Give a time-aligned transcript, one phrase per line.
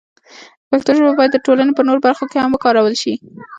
[0.69, 3.13] پښتو ژبه باید د ټولنې په نورو برخو کې هم وکارول شي.